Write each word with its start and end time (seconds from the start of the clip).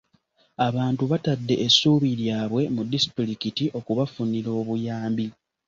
Abantu 0.67 1.03
batadde 1.11 1.55
essuubi 1.65 2.09
lyabwe 2.21 2.63
mu 2.75 2.81
disitulikiti 2.91 3.65
okubafunira 3.79 4.49
obuyambi. 4.59 5.25